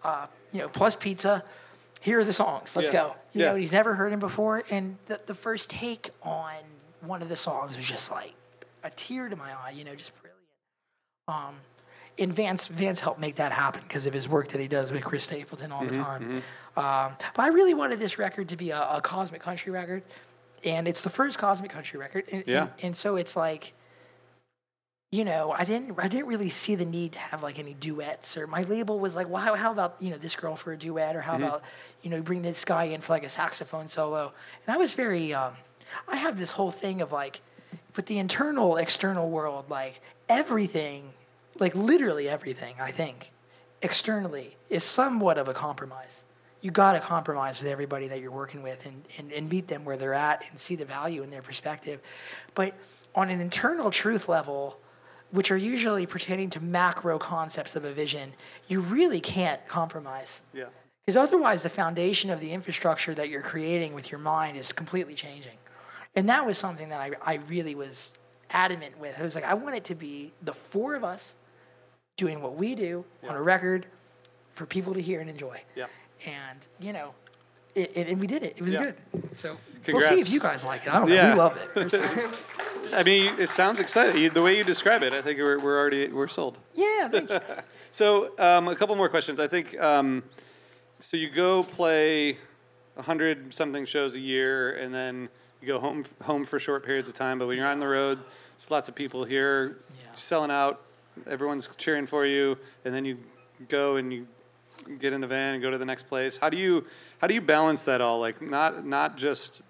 [0.05, 1.43] uh, you know, plus pizza.
[1.99, 2.75] Here are the songs.
[2.75, 2.93] Let's Yeah.
[2.93, 3.15] go.
[3.33, 3.49] You Yeah.
[3.51, 6.55] know, he's never heard him before, and the, the first take on
[7.01, 8.33] one of the songs was just like
[8.83, 9.71] a tear to my eye.
[9.71, 10.39] You know, just brilliant.
[11.27, 11.55] Um,
[12.17, 15.03] and Vance Vance helped make that happen because of his work that he does with
[15.03, 16.43] Chris Stapleton all the time.
[16.75, 20.03] Um, but I really wanted this record to be a, a cosmic country record,
[20.65, 22.25] and it's the first cosmic country record.
[22.31, 22.62] And, Yeah.
[22.63, 23.73] and, and so it's like,
[25.12, 28.38] you know, I didn't I didn't really see the need to have like any duets
[28.38, 30.78] or my label was like, well, how, how about you know this girl for a
[30.78, 31.63] duet or how about
[32.04, 34.32] you know bring this guy in for like a saxophone solo?
[34.65, 35.54] And I was very, um,
[36.08, 37.41] I have this whole thing of like,
[37.95, 41.12] with the internal external world, like everything,
[41.58, 43.32] like literally everything, I think,
[43.82, 46.22] externally is somewhat of a compromise.
[46.62, 49.86] You got to compromise with everybody that you're working with and, and, and meet them
[49.86, 52.02] where they're at and see the value in their perspective.
[52.54, 52.76] But
[53.15, 54.78] on an internal truth level,
[55.31, 58.33] which are usually pertaining to macro concepts of a vision,
[58.67, 60.41] you really can't compromise.
[60.53, 60.65] Yeah.
[61.05, 65.15] Because otherwise, the foundation of the infrastructure that you're creating with your mind is completely
[65.15, 65.57] changing.
[66.15, 68.13] And that was something that I, I really was
[68.51, 69.15] adamant with.
[69.19, 71.33] I was like, I want it to be the four of us
[72.17, 73.85] doing what we do on a record
[74.51, 75.61] for people to hear and enjoy.
[75.75, 75.85] Yeah.
[76.25, 77.13] And, you know,
[77.75, 78.55] it, it, and we did it.
[78.58, 78.84] It was Yeah.
[78.84, 78.95] good.
[79.38, 80.93] So we'll see if you guys like it.
[80.93, 81.15] I don't know.
[81.15, 81.34] Yeah.
[81.34, 82.39] We love it.
[82.93, 84.21] I mean, it sounds exciting.
[84.21, 86.58] You- The way you describe it, I think we're, we're already we're sold.
[86.73, 87.39] yeah, thank you.
[87.91, 89.39] So, um, a couple more questions.
[89.39, 90.21] I think um,
[90.99, 91.17] so.
[91.17, 92.38] You go play
[92.97, 95.27] a hundred something shows a year, and then
[95.60, 97.39] you go home home for short periods of time.
[97.39, 98.19] But when you're on the road,
[98.53, 100.13] there's lots of people here Yeah.
[100.13, 100.82] selling out.
[101.25, 103.17] Everyone's cheering for you, and then you
[103.69, 104.27] go and you
[104.99, 106.37] get in the van and go to the next place.
[106.37, 106.85] How do you
[107.19, 108.19] how do you balance that all?
[108.19, 109.61] Like not not just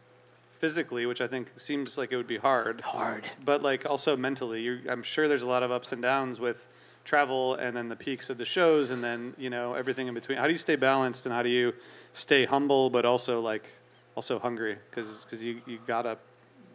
[0.52, 3.24] physically, which I think seems like it would be hard Hard.
[3.44, 6.68] but like also mentally you're, i'm sure there's a lot of ups and downs with
[7.06, 10.38] travel and then the peaks of the shows and then you know everything in between
[10.38, 11.74] how do you stay balanced and how do you
[12.12, 13.70] stay humble but also like
[14.16, 16.18] also hungry because because you, you gotta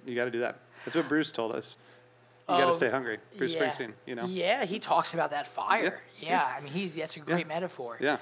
[0.06, 1.76] you gotta do that that's what bruce told us
[2.48, 3.60] you gotta Oh, stay hungry bruce yeah.
[3.62, 6.00] springsteen you know Yeah, he talks about that fire.
[6.20, 7.96] Yeah, I mean, he's that's a great metaphor.
[8.00, 8.18] yeah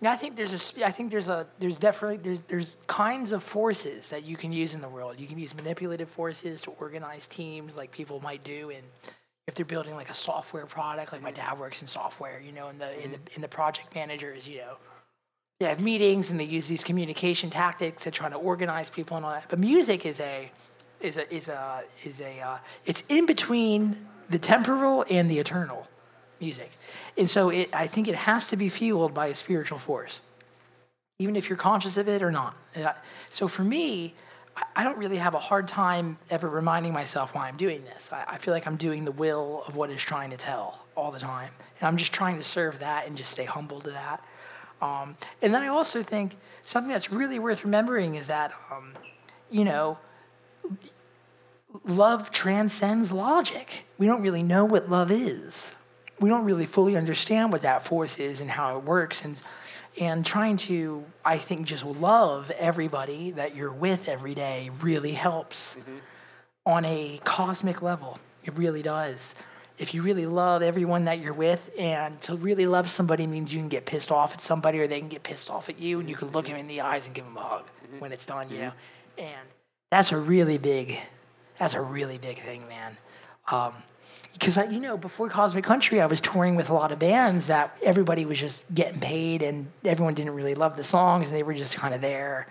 [0.00, 0.86] Yeah, I think there's a.
[0.86, 1.46] I think there's a.
[1.60, 5.20] There's definitely there's there's kinds of forces that you can use in the world.
[5.20, 8.84] You can use manipulative forces to organize teams, like people might do, and
[9.46, 12.68] if they're building like a software product, like my dad works in software, you know,
[12.68, 13.36] and the in the mm-hmm.
[13.36, 14.76] in the project managers, you know,
[15.60, 19.24] they have meetings and they use these communication tactics to try to organize people and
[19.24, 19.48] all that.
[19.48, 20.50] But music is a
[21.02, 25.86] is a is a is a uh, it's in between the temporal and the eternal
[26.40, 26.70] music.
[27.16, 30.20] And so it, I think it has to be fueled by a spiritual force,
[31.18, 32.56] even if you're conscious of it or not.
[32.76, 32.94] I-
[33.28, 34.14] So for me,
[34.76, 38.12] I- don't really have a hard time ever reminding myself why I'm doing this.
[38.12, 41.10] I, I feel like I'm doing the will of what it's trying to tell all
[41.10, 41.50] the time.
[41.80, 44.24] And I'm just trying to serve that and just stay humble to that.
[44.80, 48.94] Um, and then I also think something that's really worth remembering is that, um,
[49.50, 49.96] you know,
[51.84, 53.84] love transcends logic.
[53.98, 55.74] We don't really know what love is.
[56.20, 59.24] We don't really fully understand what that force is and how it works.
[59.24, 59.40] And,
[60.00, 65.74] and trying to, I think, just love everybody that you're with every day really helps
[65.74, 65.96] mm-hmm.
[66.66, 68.18] on a cosmic level.
[68.44, 69.34] It really does.
[69.78, 73.58] If you really love everyone that you're with, and to really love somebody means you
[73.58, 76.08] can get pissed off at somebody or they can get pissed off at you, and
[76.08, 76.52] you can look mm-hmm.
[76.52, 77.98] them in the eyes and give them a hug mm-hmm.
[77.98, 78.72] when it's done, you know?
[79.18, 79.48] And
[79.92, 80.98] that's a really big,
[81.58, 82.96] that's a really big thing, man.
[83.48, 83.74] Um,
[84.32, 87.76] because you know, before Cosmic Country, I was touring with a lot of bands that
[87.82, 91.52] everybody was just getting paid, and everyone didn't really love the songs, and they were
[91.52, 92.46] just kind of there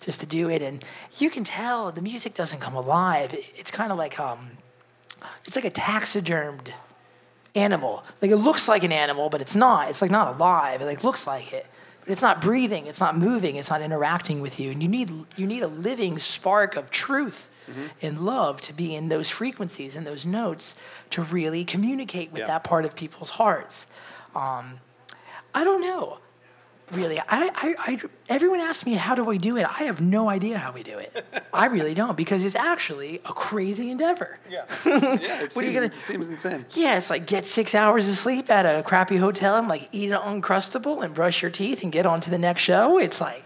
[0.00, 0.62] just to do it.
[0.62, 0.82] And
[1.18, 3.36] you can tell the music doesn't come alive.
[3.58, 4.52] It's kind of like um,
[5.44, 6.72] it's like a taxidermed
[7.54, 8.04] animal.
[8.22, 9.90] Like it looks like an animal, but it's not.
[9.90, 10.80] It's like not alive.
[10.80, 11.66] It like looks like it.
[12.06, 14.70] It's not breathing, it's not moving, it's not interacting with you.
[14.70, 17.48] And you need, you need a living spark of truth
[18.00, 20.76] and love to be in those frequencies and those notes
[21.10, 22.46] to really communicate with Yeah.
[22.46, 23.86] that part of people's hearts.
[24.36, 24.78] Um,
[25.52, 26.18] I don't know.
[26.92, 29.66] Really, I, I, I, everyone asks me how do I do it.
[29.66, 31.26] I have no idea how we do it.
[31.52, 34.38] I really don't because it's actually a crazy endeavor.
[34.48, 34.64] Yeah.
[34.84, 35.14] yeah.
[35.16, 36.64] It What are seems, you gonna- it seems insane.
[36.74, 40.12] Yeah, it's like get six hours of sleep at a crappy hotel and like eat
[40.12, 42.98] an uncrustable and brush your teeth and get on to the next show.
[42.98, 43.42] It's like,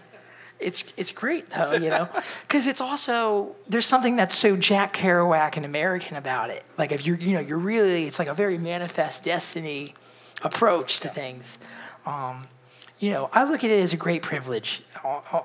[0.59, 2.07] it's it's great though, you know,
[2.43, 6.63] because it's also there's something that's so Jack Kerouac and American about it.
[6.77, 9.95] Like if you're you know you're really it's like a very manifest destiny
[10.43, 11.57] approach to things.
[12.05, 12.47] Um,
[13.01, 14.83] you know, I look at it as a great privilege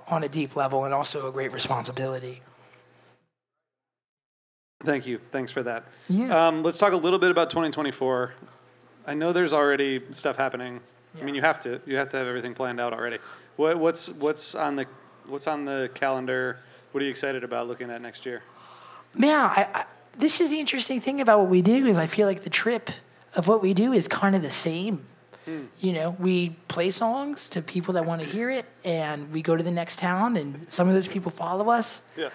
[0.08, 2.42] on, a deep level and also a great responsibility.
[4.84, 5.20] Thank you.
[5.32, 5.84] Thanks for that.
[6.08, 6.48] Yeah.
[6.48, 8.34] Um, let's talk a little bit about 2024.
[9.06, 10.80] I know there's already stuff happening.
[11.18, 13.18] I mean, you have to you have to have everything planned out already.
[13.56, 14.86] What, what's what's on the
[15.26, 16.58] what's on the calendar?
[16.92, 18.42] What are you excited about looking at next year?
[19.14, 19.84] Man, I, I,
[20.18, 22.90] this is the interesting thing about what we do is I feel like the trip
[23.34, 25.06] of what we do is kind of the same.
[25.80, 29.56] You know, we play songs to people that want to hear it, and we go
[29.56, 32.02] to the next town, and some of those people follow us.
[32.16, 32.30] Yeah.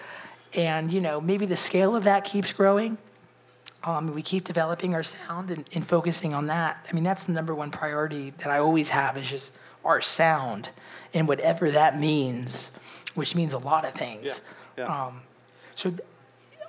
[0.54, 2.98] And you know, maybe the scale of that keeps growing.
[3.84, 6.86] Um, we keep developing our sound and, and focusing on that.
[6.88, 9.52] I mean, that's the number one priority that I always have is just
[9.84, 10.70] our sound,
[11.12, 12.70] and whatever that means,
[13.14, 14.40] which means a lot of things.
[14.76, 14.84] Yeah.
[14.84, 15.04] Yeah.
[15.06, 15.22] Um,
[15.74, 16.00] so th-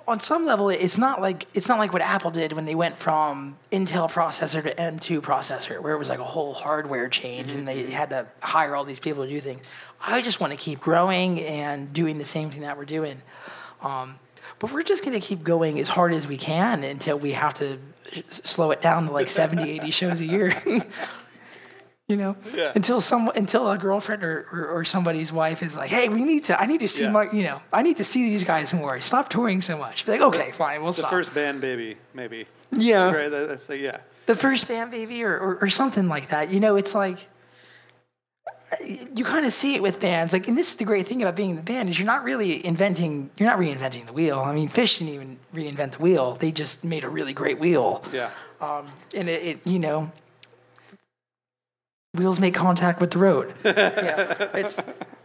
[0.06, 2.98] on some level, it's not like it's not like what Apple did when they went
[2.98, 7.66] from Intel processor to M2 processor, where it was like a whole hardware change and
[7.66, 9.64] they had to hire all these people to do things.
[10.00, 13.22] I just want to keep growing and doing the same thing that we're doing.
[13.82, 14.18] Um,
[14.58, 17.54] but we're just going to keep going as hard as we can until we have
[17.54, 17.78] to
[18.12, 20.54] s- slow it down to like 70, 80 shows a year.
[22.08, 22.72] you know, Yeah.
[22.74, 26.44] until some until a girlfriend or, or, or somebody's wife is like, "Hey, we need
[26.44, 26.60] to.
[26.60, 27.10] I need to see Yeah.
[27.10, 27.30] my.
[27.32, 29.00] You know, I need to see these guys more.
[29.00, 32.46] Stop touring so much." Be like, "Okay, fine, we'll The stop." first band, baby, maybe.
[32.72, 33.30] yeah, Right.
[33.30, 33.98] That's the, yeah.
[34.26, 36.50] the first band baby or, or, or something like that.
[36.50, 37.26] You know, it's like
[39.14, 40.32] you kind of see it with bands.
[40.34, 42.22] Like, and this is the great thing about being in the band is you're not
[42.24, 43.30] really inventing.
[43.38, 44.40] You're not reinventing the wheel.
[44.40, 46.34] I mean, Phish didn't even reinvent the wheel.
[46.34, 48.02] They just made a really great wheel.
[48.12, 48.30] Yeah.
[48.60, 50.10] Um, and it, it, you know,
[52.14, 53.52] wheels make contact with the road.
[53.64, 54.80] yeah, it's,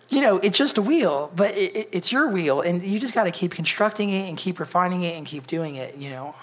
[0.09, 3.13] you know, it's just a wheel, but it, it, it's your wheel, and you just
[3.13, 5.95] got to keep constructing it and keep refining it and keep doing it.
[5.95, 6.35] You know,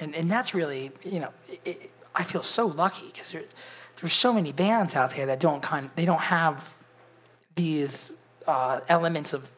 [0.00, 3.44] and and that's really, you know, it, it, I feel so lucky because there,
[4.00, 6.76] there's so many bands out there that don't kind, they don't have
[7.54, 8.12] these
[8.46, 9.54] uh, elements of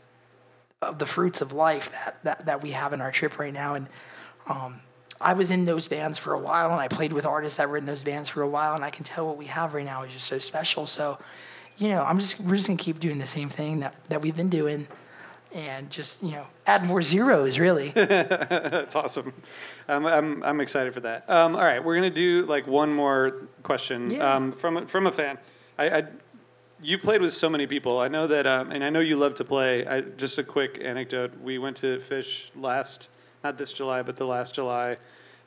[0.83, 3.75] of the fruits of life that, that, that we have in our trip right now.
[3.75, 3.87] And
[4.49, 4.81] um,
[5.23, 7.77] I was in those bands for a while, and I played with artists that were
[7.77, 10.03] in those bands for a while, and I can tell what we have right now
[10.03, 10.87] is just so special.
[10.87, 11.19] So,
[11.79, 14.37] you know, I'm just we're just gonna keep doing the same thing that, that we've
[14.37, 14.87] been doing,
[15.55, 17.89] and just you know add more zeros really.
[17.95, 19.33] That's awesome.
[19.89, 21.29] I'm, I'm, I'm excited for that.
[21.29, 24.35] Um, all right, we're gonna do like one more question Yeah.
[24.37, 25.39] um, from a- from a fan.
[25.79, 26.03] I, I
[26.85, 28.01] you played with so many people.
[28.01, 29.87] I know that, um, and I know you love to play.
[29.87, 33.09] I, just a quick anecdote: we went to Phish last,
[33.45, 34.97] not this July, but the last July,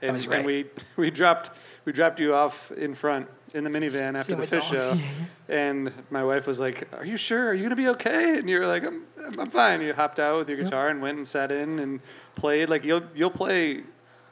[0.01, 0.65] and, and we
[0.97, 1.51] we dropped
[1.85, 4.97] we dropped you off in front in the minivan after the Phish show,
[5.49, 7.47] and my wife was like, "Are you sure?
[7.49, 9.03] Are you gonna be okay?" And you were like, "I'm
[9.39, 11.99] I'm fine." You hopped out with your guitar and went and sat in and
[12.35, 12.69] played.
[12.69, 13.83] Like you'll you'll play.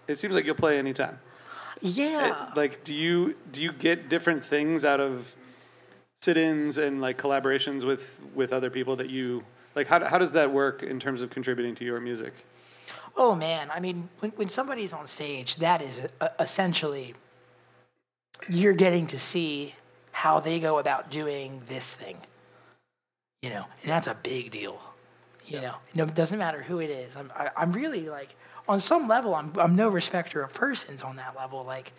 [0.08, 1.20] It seems like you'll play anytime.
[1.82, 2.50] yeah.
[2.52, 5.34] It- like, do you do you get different things out of
[6.22, 9.44] sit-ins and like collaborations with with other people that you
[9.76, 9.88] like?
[9.88, 12.34] How how does that work in terms of contributing to your music?
[13.16, 17.14] Oh man, I mean, when, when somebody's on stage, that is uh, essentially
[18.50, 19.76] you're getting to see
[20.12, 22.18] how they go about doing this thing.
[23.42, 24.82] You know, and that's a big deal.
[25.46, 27.16] You know, no, it doesn't matter who it is.
[27.18, 28.36] I'm, I, I'm really like,
[28.68, 31.64] on some level, I'm, I'm no respecter of persons on that level.
[31.66, 31.92] Like,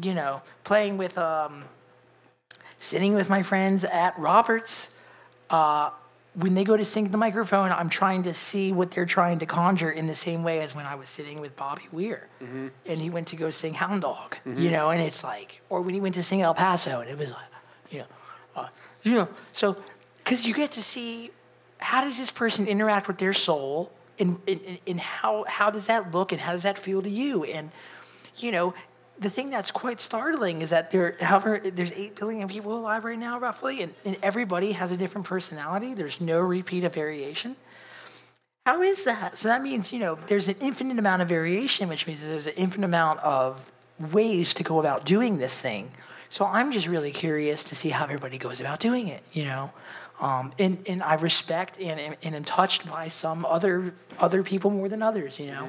[0.00, 1.64] you know, playing with, um,
[2.78, 4.94] sitting with my friends at Roberts,
[5.50, 5.90] uh,
[6.38, 9.46] when they go to sync the microphone, I'm trying to see what they're trying to
[9.46, 12.28] conjure in the same way as when I was sitting with Bobby Weir,
[12.86, 15.94] and he went to go sing Hound Dog, you know, and it's like, or when
[15.94, 17.40] he went to sing El Paso, and it was like,
[17.90, 18.06] you know,
[18.54, 18.68] uh,
[19.02, 19.76] you know, so
[20.18, 21.30] because you get to see
[21.78, 26.12] how does this person interact with their soul, and, and, and how how does that
[26.12, 27.70] look, and how does that feel to you, and
[28.36, 28.74] you know,
[29.18, 33.18] the thing that's quite startling is that there, however, there's eight billion people alive right
[33.18, 35.94] now, roughly, and, and everybody has a different personality.
[35.94, 37.56] There's no repeat of variation.
[38.66, 39.38] How is that?
[39.38, 42.54] So that means you know there's an infinite amount of variation, which means there's an
[42.56, 43.70] infinite amount of
[44.12, 45.90] ways to go about doing this thing,
[46.28, 49.70] So I'm just really curious to see how everybody goes about doing it, you know.
[50.18, 54.70] Um, and, and I respect and, and, and am touched by some other other people
[54.70, 55.68] more than others, you know.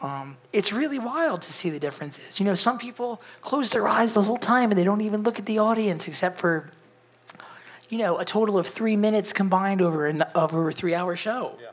[0.00, 2.40] Um, it's really wild to see the differences.
[2.40, 5.38] You know, some people close their eyes the whole time and they don't even look
[5.38, 6.70] at the audience except for,
[7.90, 11.58] you know, a total of three minutes combined over an over a three hour show.
[11.60, 11.68] yeah.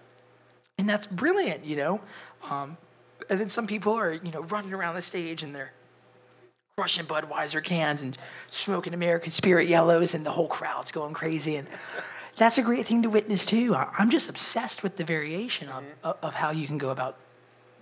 [0.78, 2.02] And that's brilliant, you know.
[2.50, 2.78] Um,
[3.30, 5.72] and then some people are, you know, running around the stage and they're
[6.80, 11.58] crushing Budweiser cans and smoking American Spirit yellows, and the whole crowd's going crazy.
[11.58, 11.68] And
[12.38, 13.76] that's a great thing to witness too.
[13.76, 16.08] I'm just obsessed with the variation of, mm-hmm.
[16.08, 17.18] of, of how you can go about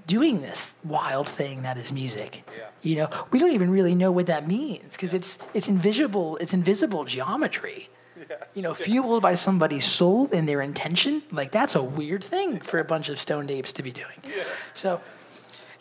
[0.08, 2.44] doing this wild thing that is music.
[2.82, 6.38] You know, we don't even really know what that means because it's it's invisible.
[6.38, 7.90] It's invisible geometry.
[8.56, 11.22] You know, fueled by somebody's soul and their intention.
[11.32, 14.20] Like that's a weird thing for a bunch of stoned apes to be doing.
[14.74, 15.02] So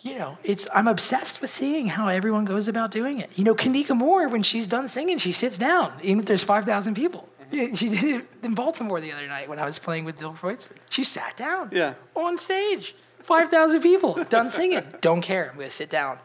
[0.06, 3.30] you know, it's I'm obsessed with seeing how everyone goes about doing it.
[3.34, 6.64] You know, Kanika Moore, when she's done singing, she sits down, even if there's five
[6.64, 7.28] thousand people.
[7.50, 10.32] Yeah, She did it in Baltimore the other night when I was playing with Bill
[10.32, 10.78] Kreutzmann.
[10.90, 11.94] She sat down Yeah.
[12.14, 14.82] on stage, five thousand people, done singing.
[15.00, 15.50] Don't care.
[15.50, 16.18] I'm gonna sit down.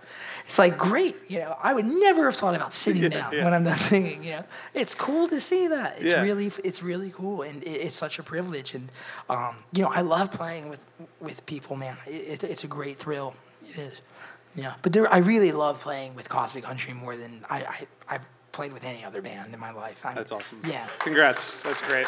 [0.45, 1.55] It's like great, you know.
[1.61, 3.43] I would never have thought about sitting down yeah.
[3.45, 4.23] when I'm done singing.
[4.23, 5.97] You know, it's cool to see that.
[6.01, 6.23] It's Yeah.
[6.23, 8.73] really, it's really cool, and it, it's such a privilege.
[8.73, 8.89] And
[9.29, 10.81] um, you know, I love playing with
[11.19, 11.95] with people, man.
[12.07, 13.33] It, it, it's a great thrill.
[13.73, 14.01] It is.
[14.55, 18.29] Yeah, but there, I really love playing with Cosmic Country more than I, I I've
[18.51, 20.05] played with any other band in my life.
[20.05, 20.61] I'm- That's awesome.
[20.67, 20.87] Yeah.
[20.99, 21.61] Congrats.
[21.61, 22.05] That's great.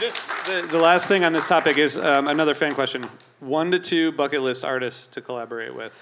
[0.00, 3.08] Just the, the last thing on this topic is um, another fan question.
[3.40, 5.92] One to two bucket list artists to collaborate with.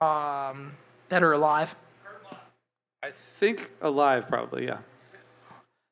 [0.00, 0.72] Um,
[1.08, 1.74] that are alive.
[3.02, 4.66] I think alive, probably.
[4.66, 4.78] Yeah.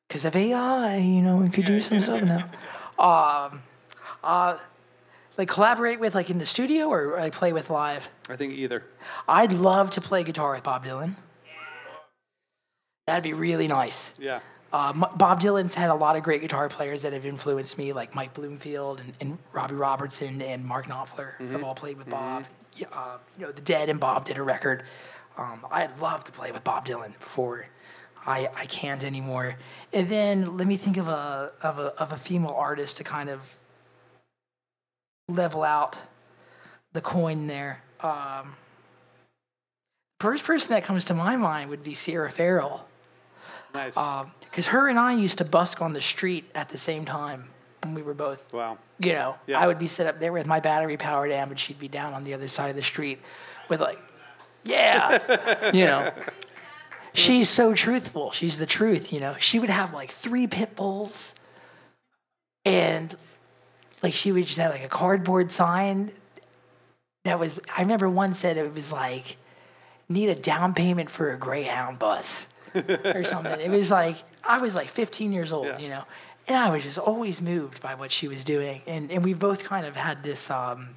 [0.07, 2.49] Because of AI, you know, we could do some stuff now.
[2.97, 3.61] Um,
[4.23, 4.57] uh,
[5.37, 8.07] like collaborate with like in the studio or like play with live.
[8.29, 8.83] I think either.
[9.27, 11.15] I'd love to play guitar with Bob Dylan.
[13.07, 14.13] That'd be really nice.
[14.19, 14.39] Yeah.
[14.73, 17.93] Uh, M- Bob Dylan's had a lot of great guitar players that have influenced me,
[17.93, 22.45] like Mike Bloomfield and, and Robbie Robertson and Mark Knopfler have all played with Bob.
[22.75, 24.83] Yeah, Uh, you know, The Dead and Bob did a record.
[25.37, 27.67] Um, I'd love to play with Bob Dylan before
[28.25, 29.55] I, I can't anymore.
[29.93, 33.29] And then let me think of a, of a of a female artist to kind
[33.29, 33.55] of
[35.27, 35.97] level out
[36.93, 37.81] the coin there.
[38.01, 38.55] Um,
[40.19, 42.85] first person that comes to my mind would be Sierra Farrell
[43.73, 43.97] Nice.
[44.41, 47.49] because her and I used to busk on the street at the same time
[47.83, 48.77] when we were both, wow.
[48.99, 49.59] you know, Yeah.
[49.59, 52.13] I would be set up there with my battery powered amp and she'd be down
[52.13, 53.19] on the other side of the street
[53.69, 53.99] with like,
[54.63, 56.11] yeah, you know.
[57.13, 58.31] She's so truthful.
[58.31, 59.35] She's the truth, you know.
[59.39, 61.33] She would have like three pit bulls
[62.65, 63.15] and
[64.05, 66.11] like she would just have like a cardboard sign
[67.23, 69.37] that was, I remember one said it was like,
[70.07, 73.59] need a down payment for a Greyhound bus or something.
[73.59, 75.79] It was like I was like 15 years old, Yeah.
[75.79, 76.03] you know,
[76.47, 79.63] and I was just always moved by what she was doing, and and we both
[79.63, 80.89] kind of had this um,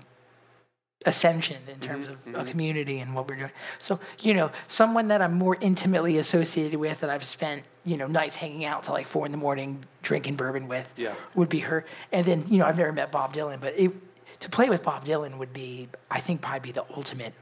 [1.07, 3.51] ascension in terms of a community and what we're doing.
[3.79, 8.07] So you know, someone that I'm more intimately associated with that I've spent you know
[8.07, 11.15] nights hanging out till like four in the morning drinking bourbon with Yeah.
[11.35, 11.85] would be her.
[12.13, 13.93] And then you know I've never met Bob Dylan, but it,
[14.41, 17.35] to play with Bob Dylan would be I think probably be the ultimate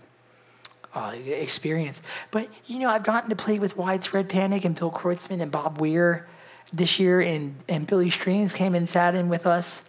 [0.94, 2.02] uh, experience.
[2.30, 5.80] But you know, I've gotten to play with Widespread Panic and Bill Kreutzmann and Bob
[5.80, 6.26] Weir
[6.74, 9.80] this year, and and Billy Strings came and sat in with us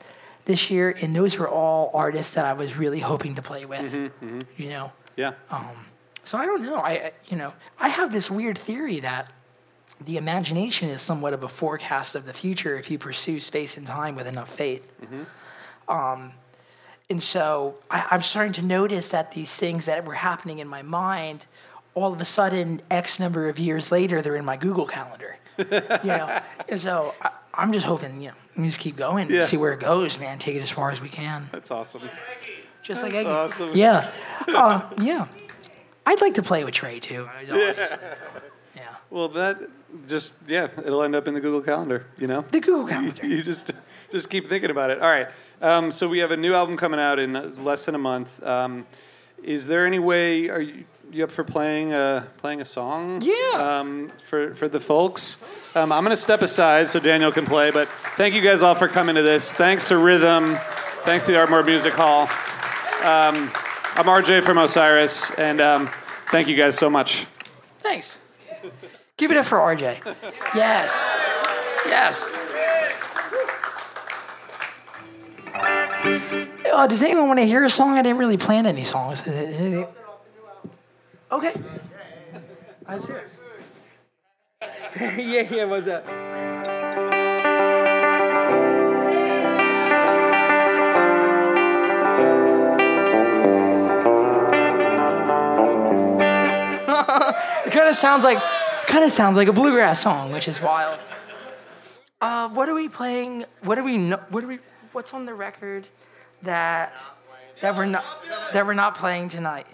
[0.47, 3.91] this year, and those were all artists that I was really hoping to play with.
[3.91, 4.61] Mm-hmm, mm-hmm.
[4.61, 5.33] You know, Yeah.
[5.51, 5.75] Um,
[6.23, 6.77] so I don't know.
[6.77, 9.31] I you know I have this weird theory that
[10.03, 13.85] the imagination is somewhat of a forecast of the future if you pursue space and
[13.85, 14.89] time with enough faith.
[15.01, 15.91] Mm-hmm.
[15.91, 16.31] Um,
[17.09, 20.81] and so I, I'm starting to notice that these things that were happening in my
[20.81, 21.45] mind,
[21.93, 25.37] all of a sudden, X number of years later, they're in my Google Calendar.
[25.57, 25.65] You
[26.07, 26.39] know,
[26.69, 29.41] and so I, I'm just hoping, you know, we just keep going, Yeah.
[29.41, 30.39] see where it goes, man.
[30.39, 32.01] Take it as far as we can, That's awesome.
[32.83, 33.63] just like That's Eggy.
[33.63, 33.71] awesome.
[33.75, 34.11] Yeah,
[34.49, 35.27] uh, yeah.
[36.05, 37.27] I'd like to play with Trey too.
[37.37, 37.47] I'd
[38.75, 38.81] yeah.
[39.09, 39.57] Well, that
[40.07, 42.05] just yeah, it'll end up in the Google Calendar.
[42.17, 42.41] You know.
[42.41, 43.25] The Google Calendar.
[43.27, 43.71] you just
[44.11, 45.01] just keep thinking about it.
[45.01, 45.27] All right.
[45.61, 48.41] Um, so we have a new album coming out in less than a month.
[48.43, 48.85] Um,
[49.43, 50.49] is there any way?
[50.49, 53.21] Are you, you up for playing a playing a song?
[53.21, 53.79] Yeah.
[53.79, 55.37] Um, for for the folks.
[55.75, 57.71] Um, I'm going to step aside so Daniel can play.
[57.71, 59.53] But thank you guys all for coming to this.
[59.53, 60.59] Thanks to Rythm.
[61.03, 62.23] Thanks to the Ardmore Music Hall.
[63.03, 63.51] Um,
[63.95, 65.89] I'm RJ from Osiris, and um,
[66.31, 67.25] thank you guys so much.
[67.79, 68.19] Thanks.
[69.17, 70.03] Give it up for RJ.
[70.53, 71.03] Yes.
[71.87, 72.27] Yes.
[76.71, 77.97] Uh, does anyone want to hear a song?
[77.97, 79.23] I didn't really plan any songs.
[81.31, 81.51] Okay.
[81.51, 83.17] Hear
[84.61, 85.17] it.
[85.19, 86.05] yeah, yeah, what's up?
[96.87, 98.37] it kind of sounds like
[98.87, 100.99] kind of sounds like a bluegrass song, which is wild.
[102.21, 103.45] Uh, what are we playing?
[103.61, 104.09] What are we?
[104.09, 104.59] What are we?
[104.91, 105.87] What's on the record
[106.43, 106.97] that
[107.61, 108.05] that we're not
[108.53, 109.67] that we're not playing tonight?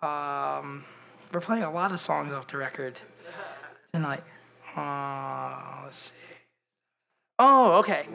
[0.00, 0.84] Um,
[1.32, 3.00] we're playing a lot of songs off the record
[3.92, 4.22] tonight.
[4.76, 6.14] Uh, let's see.
[7.40, 8.06] Oh, okay.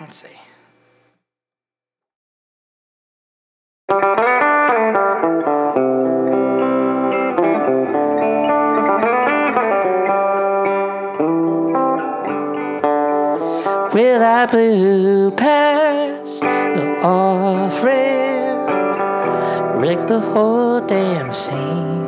[0.00, 0.28] Let's see.
[13.94, 17.82] Well, I blew past the off
[20.06, 22.06] the whole damn scene.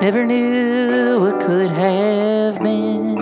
[0.00, 3.16] Never knew what could have been.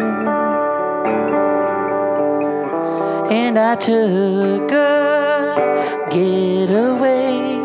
[3.31, 7.61] And I took a getaway,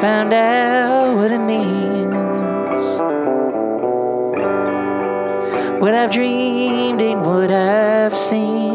[0.00, 2.84] found out what it means.
[5.82, 8.71] What I've dreamed and what I've seen.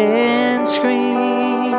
[0.00, 1.74] And scream.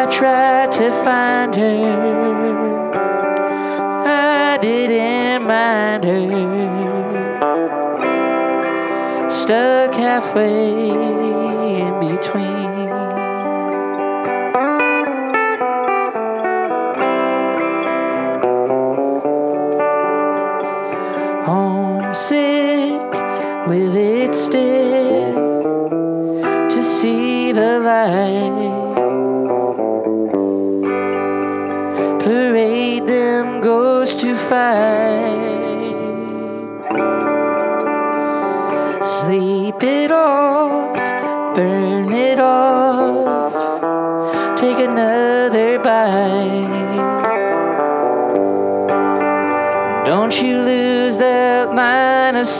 [0.00, 2.92] I tried to find her.
[4.06, 6.60] I didn't mind her.
[9.30, 12.71] Stuck halfway in between.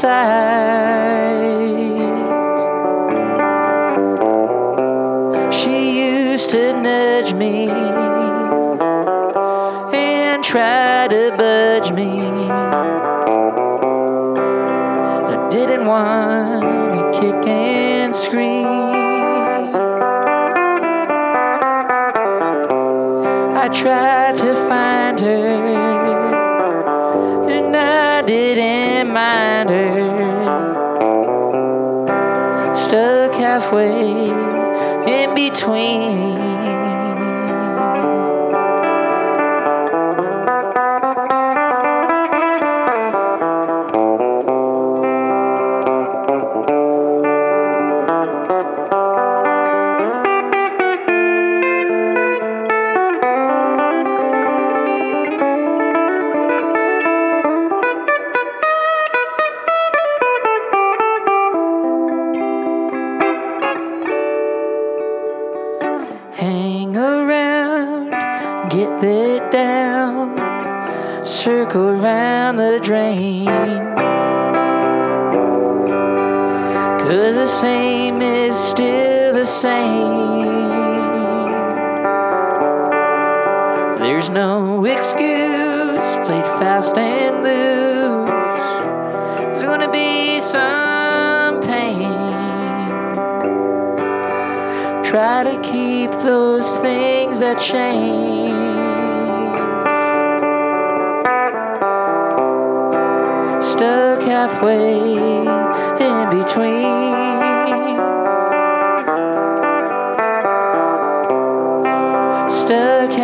[0.02, 1.61] Line
[35.06, 36.81] in between.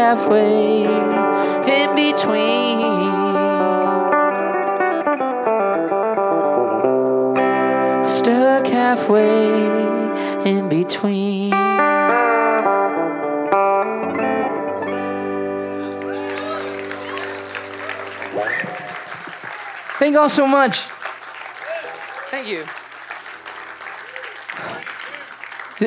[0.09, 2.79] Halfway in between.
[8.09, 9.49] Stuck halfway
[10.49, 11.51] in between.
[19.99, 20.79] Thank you all so much.
[22.31, 22.65] Thank you.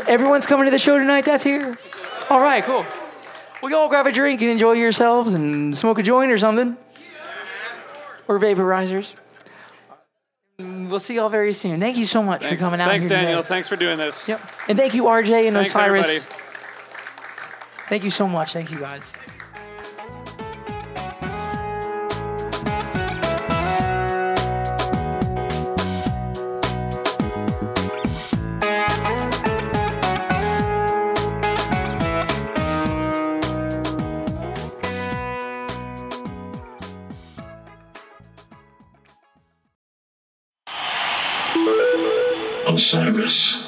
[0.08, 1.76] Everyone's coming to the show tonight that's here?
[2.30, 2.86] All right, cool.
[3.62, 6.78] We all grab a drink and enjoy yourselves and smoke a joint or something.
[8.28, 9.14] Or vaporizers.
[10.58, 11.80] We'll see y'all very soon.
[11.80, 13.42] Thank you so much Thanks, for coming out Thanks, here Daniel.
[13.42, 13.50] today.
[13.50, 14.28] Thanks for doing this.
[14.28, 14.42] Yep.
[14.68, 16.08] And thank you, RJ and Thanks, Osiris.
[16.08, 16.36] everybody.
[17.90, 18.54] Thank you so much.
[18.54, 19.12] Thank you, guys.
[42.94, 43.61] Osiris.